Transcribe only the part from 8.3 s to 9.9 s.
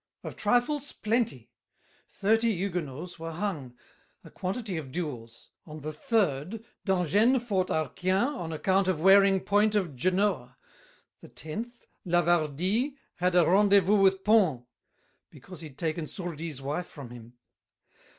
on account Of wearing point